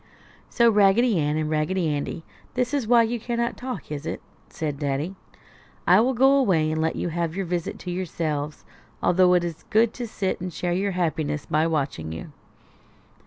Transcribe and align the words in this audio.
"So, 0.49 0.67
Raggedy 0.71 1.19
Ann 1.19 1.37
and 1.37 1.47
Raggedy 1.47 1.87
Andy, 1.87 2.23
that 2.55 2.73
is 2.73 2.87
why 2.87 3.03
you 3.03 3.19
cannot 3.19 3.55
talk, 3.55 3.91
is 3.91 4.07
it?" 4.07 4.19
said 4.49 4.79
Daddy. 4.79 5.13
"I 5.85 5.99
will 5.99 6.15
go 6.15 6.37
away 6.37 6.71
and 6.71 6.81
let 6.81 6.95
you 6.95 7.09
have 7.09 7.35
your 7.35 7.45
visit 7.45 7.77
to 7.77 7.91
yourselves, 7.91 8.65
although 9.03 9.35
it 9.35 9.43
is 9.43 9.63
good 9.69 9.93
to 9.93 10.07
sit 10.07 10.41
and 10.41 10.51
share 10.51 10.73
your 10.73 10.93
happiness 10.93 11.45
by 11.45 11.67
watching 11.67 12.11
you." 12.11 12.31